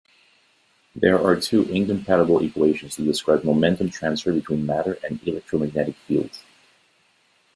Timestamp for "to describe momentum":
2.95-3.91